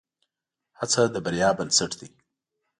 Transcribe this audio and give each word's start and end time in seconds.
هڅه 0.79 1.01
د 1.13 1.15
بریا 1.25 1.49
بنسټ 1.57 1.91
دی. 1.99 2.09